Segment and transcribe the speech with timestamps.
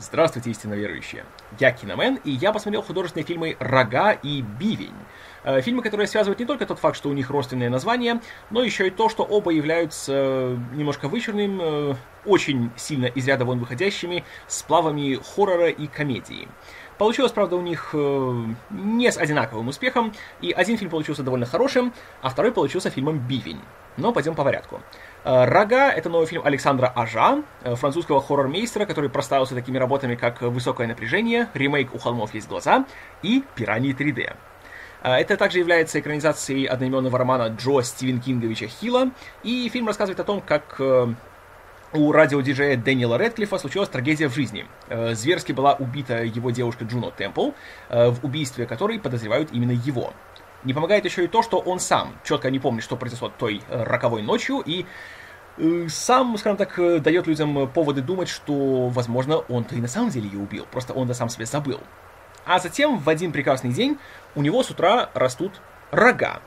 [0.00, 1.26] Здравствуйте, истинно верующие.
[1.58, 4.94] Я Киномен, и я посмотрел художественные фильмы «Рога» и «Бивень».
[5.44, 8.86] Э, фильмы, которые связывают не только тот факт, что у них родственные названия, но еще
[8.86, 11.94] и то, что оба являются э, немножко вычурным, э,
[12.24, 16.48] очень сильно из ряда вон выходящими сплавами хоррора и комедии.
[16.98, 20.12] Получилось, правда, у них не с одинаковым успехом,
[20.42, 23.60] и один фильм получился довольно хорошим, а второй получился фильмом «Бивень».
[23.96, 24.80] Но пойдем по порядку.
[25.24, 30.40] Э, «Рога»— это новый фильм Александра Ажа, э, французского хоррор-мейстера, который проставился такими работами, как
[30.40, 32.86] «Высокое напряжение», ремейк «У холмов есть глаза»
[33.22, 34.34] и «Пираньи 3D».
[35.02, 39.10] Э, это также является экранизацией одноименного романа Джо Стивен Кинговича Хилла,
[39.42, 40.80] и фильм рассказывает о том, как
[41.92, 44.66] у радиодиджея Дэниела Редклифа случилась трагедия в жизни.
[45.12, 47.50] Зверски была убита его девушка Джуно Темпл,
[47.88, 50.12] в убийстве которой подозревают именно его.
[50.64, 53.82] Не помогает еще и то, что он сам четко не помнит, что произошло той э,
[53.82, 54.84] роковой ночью, и
[55.56, 60.10] э, сам, скажем так, э, дает людям поводы думать, что, возможно, он-то и на самом
[60.10, 61.80] деле ее убил, просто он на самом себе забыл.
[62.44, 63.98] А затем в один прекрасный день
[64.34, 66.42] у него с утра растут рога.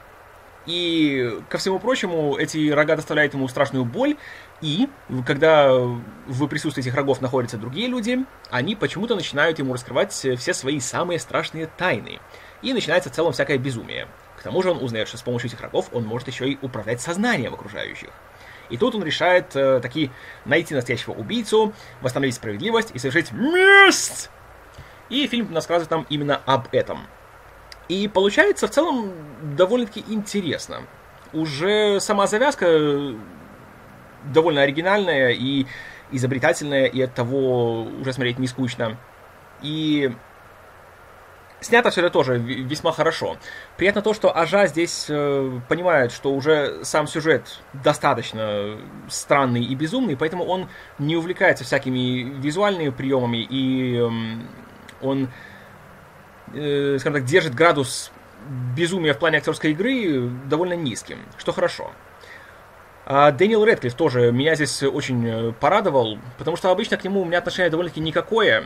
[0.66, 4.16] И, ко всему прочему, эти рога доставляют ему страшную боль,
[4.62, 4.88] и
[5.26, 8.20] когда в присутствии этих рогов находятся другие люди,
[8.50, 12.20] они почему-то начинают ему раскрывать все свои самые страшные тайны
[12.62, 14.08] и начинается в целом всякое безумие.
[14.38, 17.02] К тому же он узнает, что с помощью этих рогов он может еще и управлять
[17.02, 18.10] сознанием окружающих.
[18.70, 20.10] И тут он решает э, таки
[20.46, 24.30] найти настоящего убийцу, восстановить справедливость и совершить месть!
[25.10, 27.06] И фильм рассказывает нам именно об этом.
[27.90, 29.12] И получается в целом
[29.56, 30.84] довольно-таки интересно.
[31.34, 33.16] Уже сама завязка
[34.26, 35.66] довольно оригинальная и
[36.12, 38.98] изобретательная, и от того уже смотреть не скучно.
[39.62, 40.14] И
[41.64, 43.38] Снято все это тоже весьма хорошо.
[43.78, 50.18] Приятно то, что Ажа здесь э, понимает, что уже сам сюжет достаточно странный и безумный,
[50.18, 50.68] поэтому он
[51.00, 54.10] не увлекается всякими визуальными приемами, и э,
[55.02, 55.30] он,
[56.54, 58.12] э, скажем так, держит градус
[58.76, 61.92] безумия в плане актерской игры довольно низким, что хорошо.
[63.06, 67.26] А Дэниел Редклифф тоже меня здесь очень э, порадовал, потому что обычно к нему у
[67.26, 68.64] меня отношение довольно-таки никакое,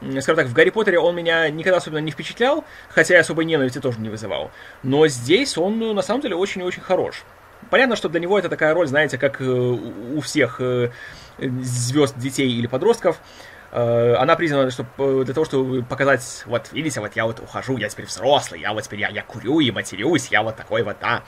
[0.00, 3.80] скажем так, в Гарри Поттере он меня никогда особенно не впечатлял, хотя и особой ненависти
[3.80, 4.50] тоже не вызывал.
[4.82, 7.24] Но здесь он, ну, на самом деле, очень-очень хорош.
[7.70, 10.90] Понятно, что для него это такая роль, знаете, как э, у всех э,
[11.38, 13.20] звезд, детей или подростков.
[13.74, 17.88] Э, она признана чтобы, для того, чтобы показать, вот, видите, вот я вот ухожу, я
[17.88, 21.24] теперь взрослый, я вот теперь, я, я курю и матерюсь, я вот такой вот, да.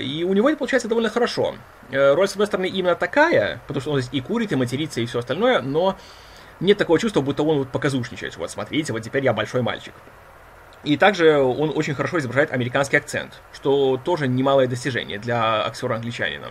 [0.00, 1.54] И у него это получается довольно хорошо.
[1.92, 5.06] Роль, с одной стороны, именно такая, потому что он здесь и курит, и матерится, и
[5.06, 5.96] все остальное, но
[6.58, 8.34] нет такого чувства, будто он вот показушничает.
[8.38, 9.92] Вот смотрите, вот теперь я большой мальчик.
[10.84, 16.48] И также он очень хорошо изображает американский акцент, что тоже немалое достижение для актера-англичанина.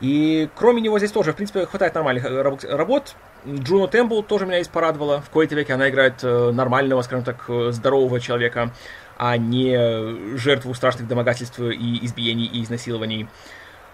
[0.00, 3.14] И кроме него здесь тоже, в принципе, хватает нормальных э, работ.
[3.46, 5.20] Джуно Темпл тоже меня здесь порадовала.
[5.20, 8.72] В какой-то веке она играет э, нормального, скажем так, э, здорового человека,
[9.18, 13.28] а не жертву страшных домогательств и избиений и изнасилований.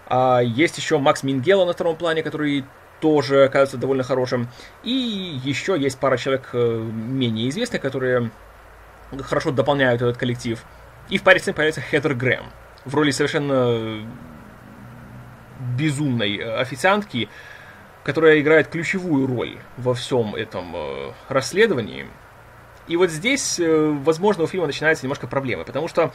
[0.07, 2.63] А есть еще Макс Мингела на втором плане, который
[3.01, 4.47] тоже кажется довольно хорошим.
[4.83, 4.91] И
[5.43, 8.31] еще есть пара человек менее известных, которые
[9.19, 10.63] хорошо дополняют этот коллектив.
[11.09, 12.45] И в паре сцен появляется Хедер Грэм
[12.87, 13.99] в роли совершенно
[15.77, 17.29] безумной официантки,
[18.03, 22.07] которая играет ключевую роль во всем этом э, расследовании.
[22.87, 26.13] И вот здесь, э, возможно, у фильма начинаются немножко проблемы, потому что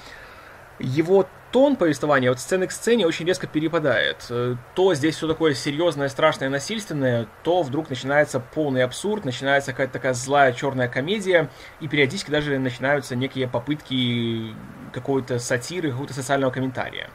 [0.79, 4.25] его тон повествования от сцены к сцене очень резко перепадает.
[4.31, 9.93] Э, то здесь все такое серьезное, страшное, насильственное, то вдруг начинается полный абсурд, начинается какая-то
[9.93, 14.55] такая злая черная комедия, и периодически даже начинаются некие попытки
[14.93, 17.11] какой-то сатиры, какого-то социального комментария.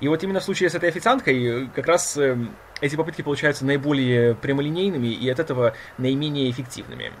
[0.00, 2.36] И вот именно в случае с этой официанткой э, как раз э,
[2.80, 7.12] эти попытки получаются наиболее прямолинейными и от этого наименее эффективными.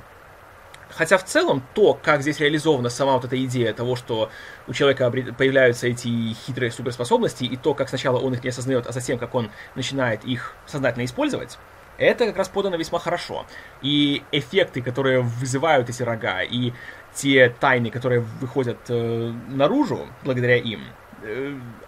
[0.90, 4.30] Хотя в целом то, как здесь реализована сама вот эта идея того, что
[4.66, 8.92] у человека появляются эти хитрые суперспособности, и то, как сначала он их не осознает, а
[8.92, 11.58] затем, как он начинает их сознательно использовать,
[11.98, 13.46] это как раз подано весьма хорошо.
[13.82, 16.72] И эффекты, которые вызывают эти рога, и
[17.14, 20.84] те тайны, которые выходят э, наружу благодаря им,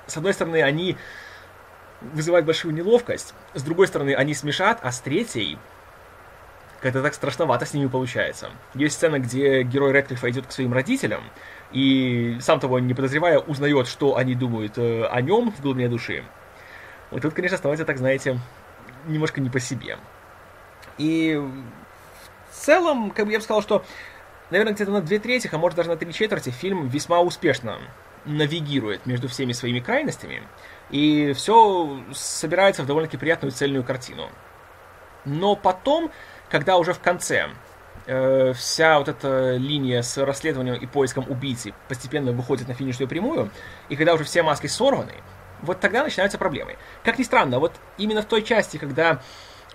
[0.07, 0.97] с одной стороны, они
[2.01, 5.59] вызывают большую неловкость, с другой стороны, они смешат, а с третьей
[6.81, 8.51] как-то так страшновато с ними получается.
[8.75, 11.23] Есть сцена, где герой Рэдклиффа идет к своим родителям,
[11.73, 16.23] и сам того не подозревая, узнает, что они думают э, о нем в глубине души.
[17.11, 18.39] Вот тут, конечно, становится, так знаете,
[19.07, 19.99] немножко не по себе.
[20.99, 21.37] И
[22.51, 23.85] в целом, как бы я бы сказал, что,
[24.51, 27.79] наверное, где-то на две трети, а может даже на три четверти фильм весьма успешно
[28.29, 30.43] навигирует между всеми своими крайностями,
[30.91, 34.29] и все собирается в довольно-таки приятную цельную картину.
[35.25, 36.11] Но потом
[36.51, 37.49] когда уже в конце
[38.07, 43.51] э, вся вот эта линия с расследованием и поиском убийцы постепенно выходит на финишную прямую,
[43.89, 45.15] и когда уже все маски сорваны,
[45.63, 46.77] вот тогда начинаются проблемы.
[47.05, 49.21] Как ни странно, вот именно в той части, когда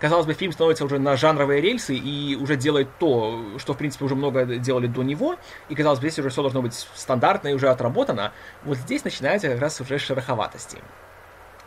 [0.04, 4.04] казалось бы, фильм становится уже на жанровые рельсы и уже делает то, что, в принципе,
[4.04, 5.38] уже много делали до него,
[5.70, 8.34] и, казалось бы, здесь уже все должно быть стандартно и уже отработано,
[8.66, 10.80] вот здесь начинается как раз уже шероховатости.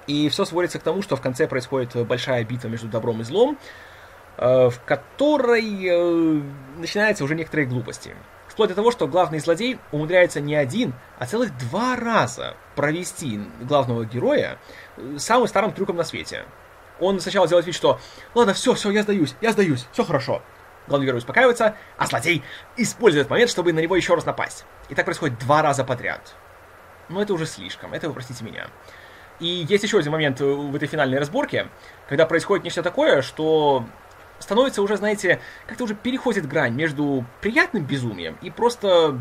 [0.06, 3.56] И все сводится к тому, что в конце происходит большая битва между добром и злом,
[4.36, 6.42] э, в которой э,
[6.76, 8.14] начинаются уже некоторые глупости.
[8.48, 14.04] Вплоть до того, что главный злодей умудряется не один, а целых два раза провести главного
[14.04, 14.58] героя
[14.98, 16.44] э, самым старым трюком на свете–
[17.00, 18.00] он сначала делает вид, что
[18.34, 20.42] «Ладно, все, все, я сдаюсь, я сдаюсь, все хорошо».
[20.86, 22.44] Главный герой успокаивается, а злодей
[22.76, 24.64] использует момент, чтобы на него еще раз напасть.
[24.88, 26.36] И так происходит два раза подряд.
[27.08, 28.68] Но это уже слишком, это вы простите меня.
[29.40, 31.68] И есть еще один момент в этой финальной разборке,
[32.08, 33.84] когда происходит нечто такое, что
[34.38, 39.20] становится уже, знаете, как-то уже переходит грань между приятным безумием и просто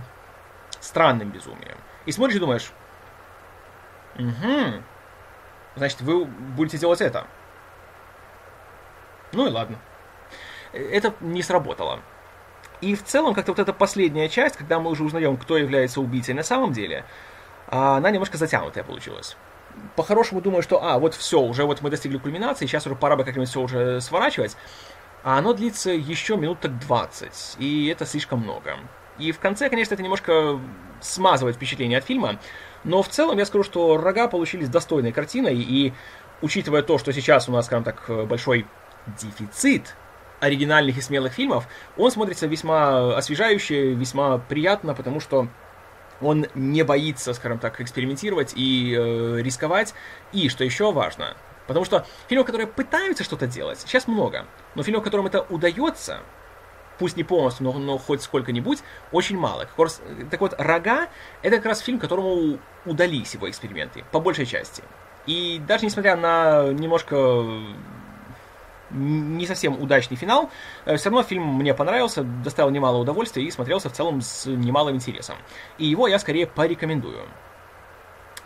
[0.80, 1.78] странным безумием.
[2.06, 2.72] И смотришь и думаешь,
[4.18, 4.84] угу,
[5.76, 7.28] значит, вы будете делать это.
[9.34, 9.78] Ну и ладно.
[10.74, 12.00] Это не сработало.
[12.82, 16.34] И в целом, как-то вот эта последняя часть, когда мы уже узнаем, кто является убийцей
[16.34, 17.06] на самом деле,
[17.68, 19.38] а, она немножко затянутая получилась.
[19.96, 23.24] По-хорошему думаю, что, а, вот все, уже вот мы достигли кульминации, сейчас уже пора бы
[23.24, 24.58] как-нибудь все уже сворачивать.
[25.24, 28.78] А оно длится еще минут так 20, и это слишком много.
[29.18, 30.60] И в конце, конечно, это немножко
[31.02, 32.40] смазывает впечатление от фильма,
[32.84, 35.94] но в целом я скажу, что рога получились достойной картиной, и
[36.42, 38.68] учитывая то, что сейчас у нас, скажем так, большой
[39.20, 39.96] дефицит
[40.40, 41.68] оригинальных и смелых фильмов,
[41.98, 45.48] он смотрится весьма освежающе, весьма приятно, потому что
[46.22, 49.94] он не боится, скажем так, экспериментировать и э, рисковать.
[50.32, 51.36] И, что еще важно,
[51.68, 56.20] потому что фильмов, которые пытаются что-то делать, сейчас много, но фильмов, которым это удается,
[56.98, 58.80] пусть не полностью, но, но хоть сколько-нибудь,
[59.12, 59.66] очень мало.
[59.66, 61.10] Как раз, так вот, «Рога»—
[61.42, 64.84] это как раз фильм, которому удались его эксперименты, по большей части.
[65.26, 67.44] И даже несмотря на немножко
[68.92, 70.50] не совсем удачный финал.
[70.86, 74.96] Э, Все равно фильм мне понравился, доставил немало удовольствия и смотрелся в целом с немалым
[74.96, 75.36] интересом.
[75.78, 77.28] И его я скорее порекомендую.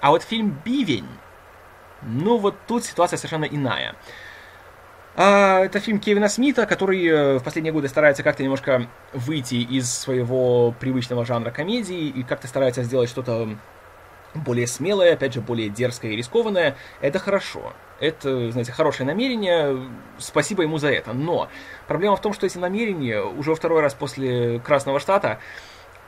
[0.02, 1.08] А вот фильм «Бивень»,
[2.02, 3.96] ну вот тут ситуация совершенно иная.
[5.16, 9.92] А, это фильм Кевина Смита, который э, в последние годы старается как-то немножко выйти из
[9.94, 13.50] своего привычного жанра комедии и как-то старается сделать что-то
[14.36, 16.76] более смелое, опять же, более дерзкое и рискованное.
[17.02, 19.78] Это хорошо это, знаете, хорошее намерение,
[20.18, 21.14] спасибо ему за это.
[21.14, 21.50] Но
[21.88, 25.40] проблема в том, что эти намерения уже второй раз после Красного Штата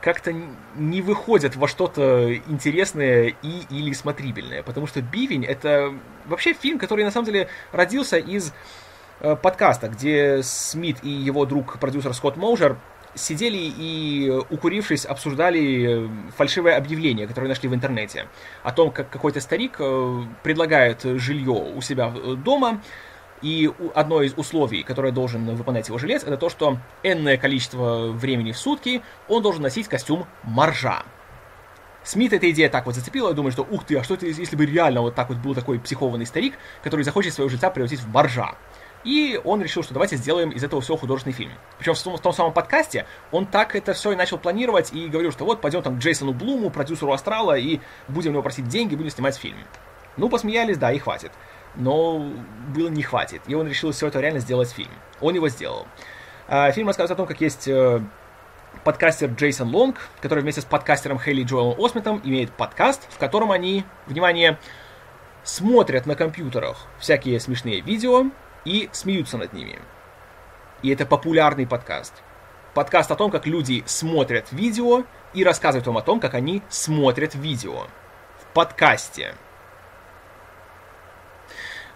[0.00, 0.34] как-то
[0.74, 4.62] не выходят во что-то интересное и или смотрибельное.
[4.62, 5.94] Потому что «Бивень»— это
[6.26, 8.52] вообще фильм, который на самом деле родился из
[9.20, 12.78] э, подкаста, где Смит и его друг-продюсер Скотт Моужер
[13.14, 18.26] сидели и, укурившись, обсуждали фальшивое объявление, которое нашли в интернете,
[18.62, 22.80] о том, как какой-то старик э, предлагает жилье у себя дома,
[23.42, 28.52] и одно из условий, которое должен выполнять его жилец, это то, что энное количество времени
[28.52, 31.02] в сутки он должен носить костюм моржа.
[32.04, 34.56] Смит эта идея так вот зацепила, я думаю, что ух ты, а что это, если
[34.56, 38.08] бы реально вот так вот был такой психованный старик, который захочет своего жильца превратить в
[38.08, 38.54] моржа?
[39.04, 41.52] И он решил, что давайте сделаем из этого всего художественный фильм.
[41.78, 45.44] Причем в том, самом подкасте он так это все и начал планировать и говорил, что
[45.44, 49.10] вот пойдем там к Джейсону Блуму, продюсеру Астрала, и будем у него просить деньги, будем
[49.10, 49.56] снимать фильм.
[50.16, 51.32] Ну, посмеялись, да, и хватит.
[51.74, 52.30] Но
[52.74, 53.42] было не хватит.
[53.46, 54.92] И он решил все это реально сделать фильм.
[55.20, 55.86] Он его сделал.
[56.48, 58.02] А, фильм рассказывает о том, как есть э,
[58.84, 63.84] подкастер Джейсон Лонг, который вместе с подкастером Хейли Джоэлом Осмитом имеет подкаст, в котором они,
[64.06, 64.58] внимание,
[65.44, 68.26] смотрят на компьютерах всякие смешные видео,
[68.64, 69.78] и смеются над ними.
[70.82, 72.14] И это популярный подкаст.
[72.74, 75.04] Подкаст о том, как люди смотрят видео
[75.34, 77.86] и рассказывают вам о том, как они смотрят видео.
[78.40, 79.34] В подкасте.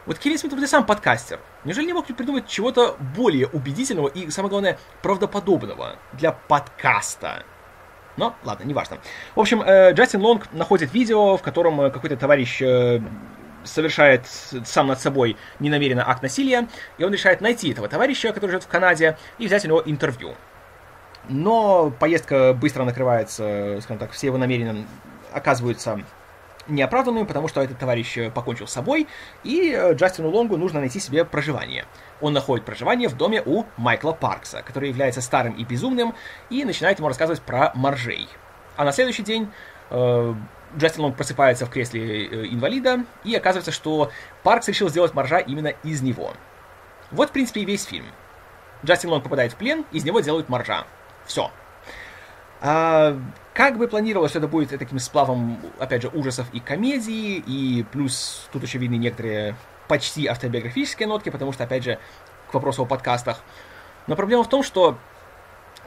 [0.06, 1.40] Вот Кевин Смит ты сам подкастер.
[1.64, 7.42] Неужели не мог придумать чего-то более убедительного и, самое главное, правдоподобного для подкаста?
[8.16, 8.99] Но, ладно, неважно.
[9.35, 13.00] В общем, э, Джастин Лонг находит видео, в котором э, какой-то товарищ э,
[13.66, 14.26] совершает
[14.64, 16.68] сам над собой ненамеренно акт насилия,
[16.99, 20.35] и он решает найти этого товарища, который живет в Канаде, и взять у него интервью.
[21.28, 24.87] Но поездка быстро накрывается, скажем так, все его намерения
[25.32, 26.00] оказываются
[26.68, 29.06] неоправданными, потому что этот товарищ покончил с собой,
[29.44, 31.85] и Джастину Лонгу нужно найти себе проживание.
[32.20, 36.14] Он находит проживание в доме у Майкла Паркса, который является старым и безумным,
[36.50, 38.28] и начинает ему рассказывать про моржей.
[38.76, 39.50] А на следующий день
[39.90, 40.35] э,
[40.76, 44.11] Джастин Лонг просыпается в кресле э, инвалида, и оказывается, что
[44.42, 46.32] Паркс решил сделать моржа именно из него.
[47.11, 48.06] Вот, в принципе, и весь фильм.
[48.85, 50.87] Джастин Лонг попадает в плен, из него делают моржа.
[51.25, 51.50] Все.
[52.61, 53.18] А,
[53.54, 58.49] как бы планировалось, что это будет таким сплавом, опять же, ужасов и комедии, и плюс
[58.52, 59.56] тут еще видны некоторые
[59.88, 61.99] почти автобиографические нотки, потому что, опять же,
[62.50, 63.42] к вопросу о подкастах.
[64.06, 64.99] Но проблема в том, что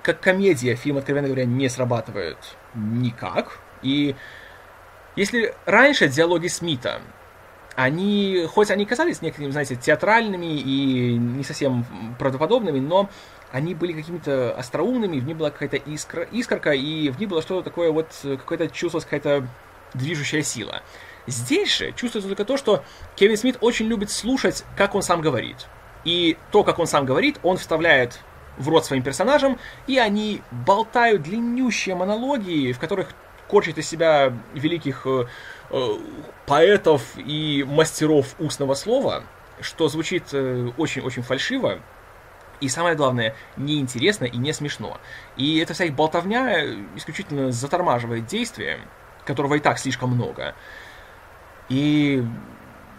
[0.01, 2.37] как комедия фильм, откровенно говоря, не срабатывает
[2.73, 3.59] никак.
[3.81, 4.15] И
[5.15, 7.01] если раньше диалоги Смита,
[7.75, 11.85] они, хоть они казались некоторыми, знаете, театральными и не совсем
[12.17, 13.09] правдоподобными, но
[13.51, 17.63] они были какими-то остроумными, в них была какая-то искра, искорка, и в них было что-то
[17.69, 19.47] такое вот, какое-то чувствовалась какая-то
[19.93, 20.81] движущая сила.
[21.25, 22.83] Здесь же чувствуется только то, что
[23.15, 25.67] Кевин Смит очень любит слушать, как он сам говорит.
[26.03, 28.19] И то, как он сам говорит, он вставляет
[28.57, 33.09] в рот своим персонажам, и они болтают длиннющие монологи, в которых
[33.49, 35.25] корчат из себя великих э,
[35.71, 35.87] э,
[36.45, 39.23] поэтов и мастеров устного слова,
[39.59, 41.79] что звучит очень-очень э, фальшиво,
[42.61, 44.97] и самое главное, неинтересно и не смешно.
[45.37, 46.65] И эта вся их болтовня
[46.95, 48.79] исключительно затормаживает действие,
[49.25, 50.55] которого и так слишком много.
[51.69, 52.23] И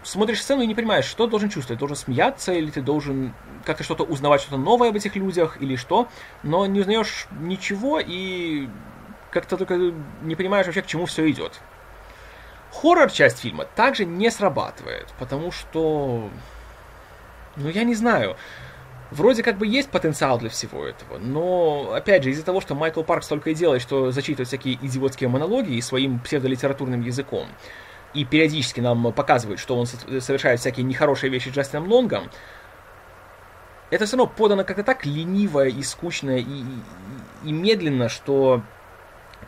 [0.03, 1.79] смотришь сцену и не понимаешь, что должен чувствовать.
[1.79, 3.33] Должен смеяться, или ты должен
[3.65, 6.07] как-то что-то узнавать, что-то новое об этих людях, или что.
[6.41, 8.67] Но не узнаешь ничего, и
[9.31, 9.75] как-то только
[10.21, 11.59] не понимаешь вообще, к чему все идет.
[12.71, 16.29] Хоррор-часть фильма также не срабатывает, потому что...
[17.57, 18.37] Ну, я не знаю.
[19.11, 23.03] Вроде как бы есть потенциал для всего этого, но, опять же, из-за того, что Майкл
[23.03, 27.47] Паркс только и делает, что зачитывает всякие идиотские монологи своим псевдолитературным языком,
[28.13, 32.31] и периодически нам показывает, что он совершает всякие нехорошие вещи с Джастином Лонгом,
[33.89, 36.65] это все равно подано как-то так лениво и скучно и, и,
[37.43, 38.63] и медленно, что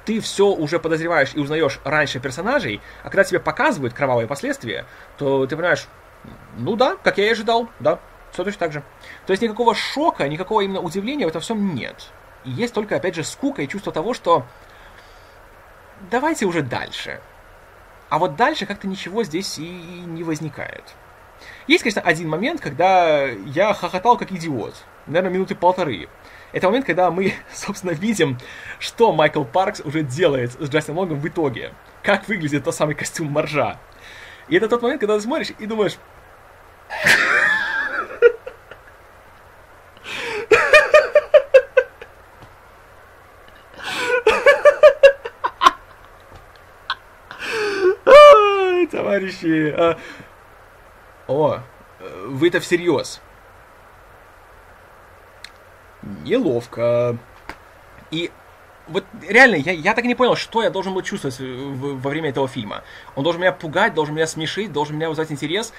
[0.05, 4.85] ты все уже подозреваешь и узнаешь раньше персонажей, а когда тебе показывают кровавые последствия,
[5.17, 5.87] то ты понимаешь,
[6.57, 7.99] ну да, как я и ожидал, да,
[8.31, 8.83] все точно так же.
[9.25, 12.09] То есть никакого шока, никакого именно удивления в этом всем нет.
[12.43, 14.45] И есть только, опять же, скука и чувство того, что
[16.11, 17.21] давайте уже дальше.
[18.09, 20.83] А вот дальше как-то ничего здесь и не возникает.
[21.67, 24.75] Есть, конечно, один момент, когда я хохотал как идиот.
[25.07, 26.07] Наверное, минуты полторы.
[26.53, 28.37] Это момент, когда мы, собственно, видим,
[28.79, 31.73] что Майкл Паркс уже делает с Джастином Лонгом в итоге.
[32.03, 33.79] Как выглядит тот самый костюм моржа.
[34.47, 35.97] И это тот момент, когда ты смотришь и думаешь...
[48.91, 49.73] товарищи.
[49.75, 49.97] А...
[51.27, 51.59] О,
[52.27, 53.21] вы это всерьез.
[56.23, 57.17] Неловко.
[58.11, 58.31] И
[58.87, 62.09] вот реально, я, я так и не понял, что я должен был чувствовать в, во
[62.09, 62.83] время этого фильма.
[63.15, 65.73] Он должен меня пугать, должен меня смешить, должен меня вызывать интерес.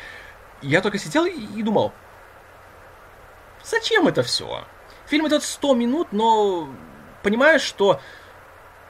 [0.63, 1.93] Я только сидел и, и думал,
[3.63, 4.65] зачем это все?
[5.07, 6.69] Фильм идет 100 минут, но
[7.23, 8.01] понимаешь, что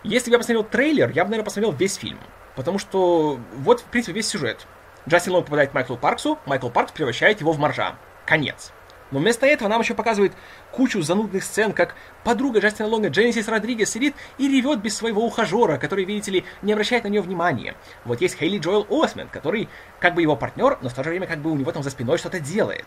[0.04, 2.20] если бы я посмотрел трейлер, я бы, наверное, посмотрел весь фильм.
[2.54, 4.66] Потому что вот, в принципе, весь сюжет.
[5.08, 7.96] Джастин Лонг попадает к Майклу Парксу, Майкл Паркс превращает его в моржа.
[8.25, 8.73] Конец.
[9.11, 10.32] Но вместо этого нам еще показывает
[10.73, 11.94] кучу занудных сцен, как
[12.25, 16.73] подруга Джастина Лонга Дженнисис Родригес сидит и ревет без своего ухажера, который, видите ли, не
[16.73, 17.75] обращает на нее внимания.
[18.04, 19.68] Вот есть Хейли Джоэл Осмент, который
[20.00, 21.90] как бы его партнер, но в то же время как бы у него там за
[21.90, 22.87] спиной что-то делает.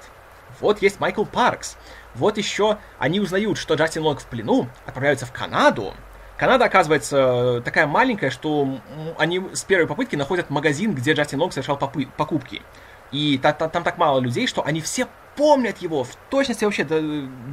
[0.60, 1.78] Вот есть Майкл Паркс.
[2.16, 5.94] Вот еще они узнают, что Джастин Лонг в плену, отправляются в Канаду,
[6.38, 8.80] Канада, оказывается, такая маленькая, что
[9.18, 12.62] они с первой попытки находят магазин, где Джастин Лонг совершал попытки.
[13.12, 16.84] И та, та, там так мало людей, что они все помнят его в точности вообще
[16.84, 17.02] до,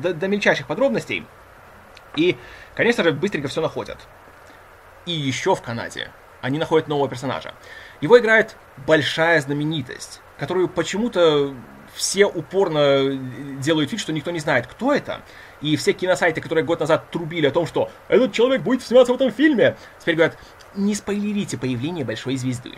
[0.02, 1.26] до, до мельчайших подробностей.
[2.16, 2.37] И,
[2.75, 3.99] конечно же, быстренько все находят.
[5.06, 7.54] И еще в Канаде они находят нового персонажа.
[8.00, 8.56] Его играет
[8.87, 11.54] большая знаменитость, которую почему-то
[11.94, 13.16] все упорно
[13.61, 15.23] делают вид, что никто не знает, кто это.
[15.61, 19.16] И все киносайты, которые год назад трубили о том, что этот человек будет сниматься в
[19.16, 20.37] этом фильме, теперь говорят,
[20.75, 22.73] не спойлерите появление большой звезды.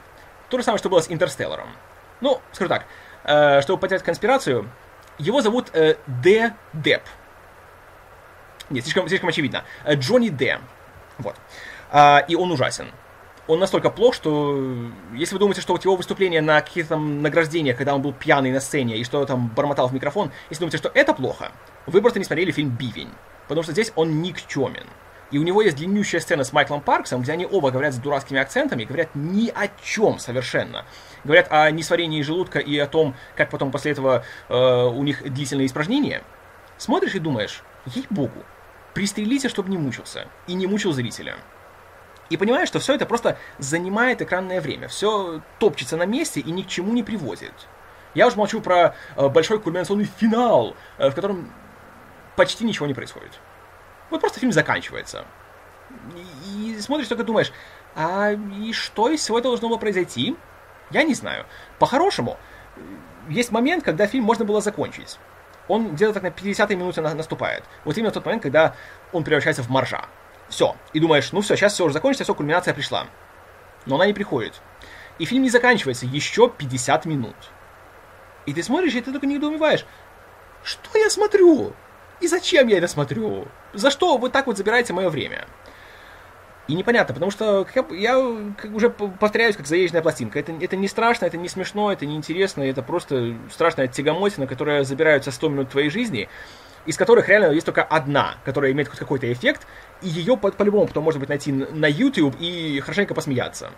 [0.51, 1.69] То же самое, что было с Интерстелларом.
[2.21, 2.87] Ну, скажу так,
[3.25, 4.69] э, чтобы потерять конспирацию,
[5.19, 6.55] его зовут э, Д.
[6.73, 7.03] Деп.
[8.71, 9.65] Нет, слишком, слишком очевидно.
[9.85, 10.61] Э, Джонни Д.
[11.19, 11.37] Вот.
[11.93, 12.93] Э, и он ужасен
[13.47, 17.77] он настолько плох, что если вы думаете, что вот его выступление на каких-то там награждениях,
[17.77, 20.91] когда он был пьяный на сцене и что там бормотал в микрофон, если думаете, что
[20.95, 21.53] это плохо,
[21.87, 23.11] вы просто не смотрели фильм «Бивень».
[23.49, 24.87] Потому что здесь он никчемен.
[25.31, 28.41] И у него есть длиннющая сцена с Майклом Парксом, где они оба говорят с дурацкими
[28.41, 30.85] акцентами, говорят ни о чем совершенно.
[31.27, 35.67] Говорят о несварении желудка и о том, как потом после этого э, у них длительные
[35.67, 36.23] испражнения.
[36.79, 38.45] Смотришь и думаешь, ей-богу,
[38.95, 40.29] пристрелите, чтобы не мучился.
[40.47, 41.37] И не мучил зрителя.
[42.31, 44.87] И понимаешь, что все это просто занимает экранное время.
[44.87, 47.53] Все топчется на месте и ни к чему не приводит.
[48.15, 51.53] Я уже молчу про э, большой кульминационный финал, э, в котором
[52.37, 53.33] почти ничего не происходит.
[54.11, 55.25] Вот просто фильм заканчивается.
[56.47, 57.53] И, и смотришь, только думаешь,
[57.97, 60.37] а и что из всего этого должно было произойти?
[60.91, 61.47] Я не знаю.
[61.79, 62.39] По-хорошему,
[63.29, 65.19] есть момент, когда фильм можно было закончить.
[65.69, 67.65] Он где-то так на 50-й минуте наступает.
[67.85, 68.75] Вот именно тот момент, когда
[69.13, 70.07] он превращается в моржа.
[70.49, 70.77] Все.
[70.93, 73.07] И думаешь, ну все, сейчас все уже закончится, все, кульминация пришла.
[73.85, 74.61] Но она не приходит.
[75.19, 77.37] И фильм не заканчивается еще 50 минут.
[78.45, 79.85] И ты смотришь, и ты только недоумеваешь,
[80.63, 81.73] что я смотрю?
[82.21, 83.49] И зачем я это смотрю?
[83.75, 85.47] За что вы так вот забираете мое время?
[86.69, 90.41] И непонятно, потому что я, уже повторяюсь, как заезженная пластинка.
[90.41, 94.83] Это, это не страшно, это не смешно, это не интересно, это просто страшная тягомотина, которая
[94.83, 96.29] забирается 100 минут твоей жизни,
[96.85, 99.67] из которых реально есть только одна, которая имеет хоть какой-то эффект,
[100.03, 103.71] и ее по- по-любому потом можно будет найти на YouTube и хорошенько посмеяться.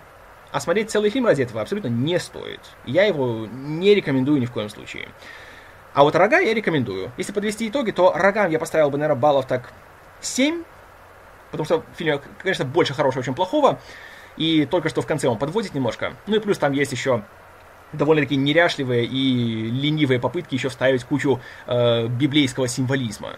[0.51, 2.61] А смотреть целый фильм ради этого абсолютно не стоит.
[2.87, 5.09] Я его не рекомендую ни в коем случае.
[5.93, 7.13] А вот рога я рекомендую.
[7.19, 9.73] Если подвести итоги, то рогам я поставил бы, наверное, баллов так
[10.23, 10.63] 7,
[11.51, 13.81] потому что в фильме, конечно, больше хорошего, чем плохого,
[14.37, 16.15] и только что в конце он подводит немножко.
[16.27, 17.23] Ну и плюс там есть еще
[17.93, 23.37] довольно-таки неряшливые и ленивые попытки еще вставить кучу э, библейского символизма.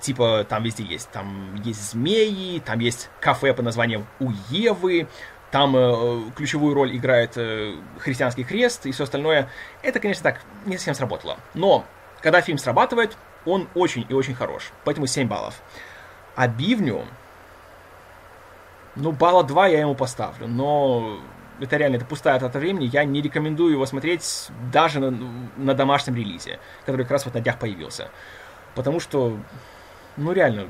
[0.00, 1.10] Типа, там везде есть.
[1.10, 5.08] Там есть змеи, там есть кафе под названием У Евы,
[5.50, 9.48] там э, ключевую роль играет э, христианский крест и все остальное.
[9.82, 11.38] Это, конечно, так не совсем сработало.
[11.54, 11.84] Но,
[12.22, 14.70] когда фильм срабатывает, он очень и очень хорош.
[14.84, 15.60] Поэтому 7 баллов.
[16.36, 17.04] А Бивню,
[18.96, 21.20] ну, балла 2 я ему поставлю, но
[21.60, 25.10] это реально, это пустая трата времени, я не рекомендую его смотреть даже на,
[25.56, 28.10] на домашнем релизе, который как раз вот на днях появился.
[28.74, 29.38] Потому что,
[30.16, 30.68] ну реально,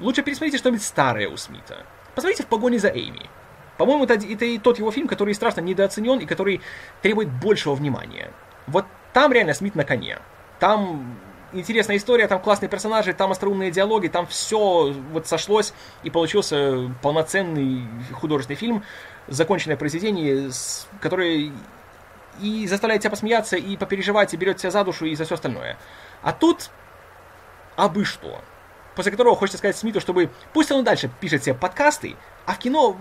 [0.00, 1.84] лучше пересмотрите что-нибудь старое у Смита.
[2.14, 3.28] Посмотрите «В погоне за Эйми».
[3.76, 6.60] По-моему, это, это и тот его фильм, который страшно недооценен и который
[7.02, 8.30] требует большего внимания.
[8.68, 10.18] Вот там реально Смит на коне.
[10.60, 11.18] Там
[11.54, 17.86] интересная история, там классные персонажи, там остроумные диалоги, там все вот сошлось и получился полноценный
[18.12, 18.84] художественный фильм,
[19.28, 20.50] законченное произведение,
[21.00, 21.52] которое
[22.40, 25.78] и заставляет тебя посмеяться, и попереживать, и берет тебя за душу, и за все остальное.
[26.22, 26.70] А тут
[27.76, 28.40] абы что.
[28.96, 32.96] После которого хочется сказать Смиту, чтобы пусть он дальше пишет себе подкасты, а в кино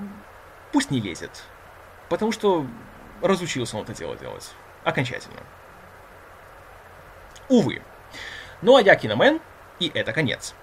[0.72, 1.44] пусть не лезет.
[2.10, 2.66] Потому что
[3.22, 4.52] разучился он это дело делать.
[4.84, 5.42] Окончательно.
[7.50, 7.82] Увы.
[8.64, 9.42] Ну а я киномен,
[9.82, 10.56] и это конец.